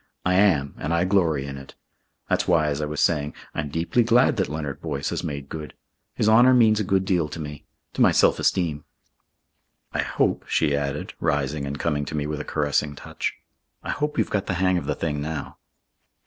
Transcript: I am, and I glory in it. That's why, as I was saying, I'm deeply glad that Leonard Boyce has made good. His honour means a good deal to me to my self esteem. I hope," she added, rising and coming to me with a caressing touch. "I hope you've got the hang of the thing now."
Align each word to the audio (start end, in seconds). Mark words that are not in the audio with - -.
I 0.25 0.33
am, 0.33 0.73
and 0.79 0.95
I 0.95 1.03
glory 1.05 1.45
in 1.45 1.59
it. 1.59 1.75
That's 2.27 2.47
why, 2.47 2.69
as 2.69 2.81
I 2.81 2.87
was 2.87 2.99
saying, 3.01 3.35
I'm 3.53 3.69
deeply 3.69 4.01
glad 4.01 4.35
that 4.37 4.49
Leonard 4.49 4.81
Boyce 4.81 5.11
has 5.11 5.23
made 5.23 5.47
good. 5.47 5.75
His 6.15 6.27
honour 6.27 6.55
means 6.55 6.79
a 6.79 6.83
good 6.83 7.05
deal 7.05 7.29
to 7.29 7.39
me 7.39 7.65
to 7.93 8.01
my 8.01 8.11
self 8.11 8.39
esteem. 8.39 8.83
I 9.93 9.99
hope," 10.01 10.45
she 10.47 10.75
added, 10.75 11.13
rising 11.19 11.67
and 11.67 11.77
coming 11.77 12.03
to 12.05 12.15
me 12.15 12.25
with 12.25 12.39
a 12.39 12.43
caressing 12.43 12.95
touch. 12.95 13.35
"I 13.83 13.91
hope 13.91 14.17
you've 14.17 14.31
got 14.31 14.47
the 14.47 14.55
hang 14.55 14.79
of 14.79 14.85
the 14.87 14.95
thing 14.95 15.21
now." 15.21 15.59